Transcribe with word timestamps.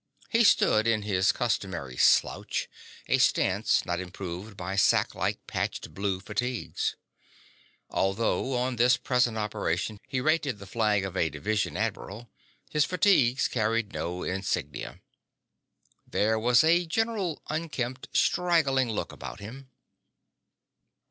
He 0.29 0.43
stood 0.43 0.87
in 0.87 1.03
his 1.03 1.31
customary 1.31 1.95
slouch, 1.95 2.67
a 3.05 3.19
stance 3.19 3.85
not 3.85 3.99
improved 3.99 4.57
by 4.57 4.73
sacklike 4.75 5.45
patched 5.45 5.93
blue 5.93 6.19
fatigues. 6.19 6.95
Although 7.87 8.55
on 8.55 8.77
this 8.77 8.97
present 8.97 9.37
operation 9.37 9.99
he 10.07 10.19
rated 10.19 10.57
the 10.57 10.65
flag 10.65 11.05
of 11.05 11.15
a 11.15 11.29
division 11.29 11.77
admiral, 11.77 12.31
his 12.71 12.83
fatigues 12.83 13.47
carried 13.47 13.93
no 13.93 14.23
insignia. 14.23 15.01
There 16.07 16.39
was 16.39 16.63
a 16.63 16.87
general 16.87 17.43
unkempt, 17.51 18.07
straggling 18.11 18.89
look 18.91 19.11
about 19.11 19.39
him. 19.39 19.69